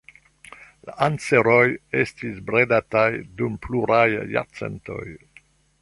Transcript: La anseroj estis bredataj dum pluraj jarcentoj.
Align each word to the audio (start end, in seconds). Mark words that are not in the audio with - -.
La 0.89 0.95
anseroj 1.07 1.59
estis 2.01 2.41
bredataj 2.49 3.07
dum 3.43 3.61
pluraj 3.67 4.05
jarcentoj. 4.37 5.03